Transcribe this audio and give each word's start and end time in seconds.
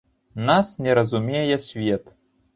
Нас 0.47 0.79
не 0.79 0.95
разумее 0.95 1.59
свет. 1.59 2.15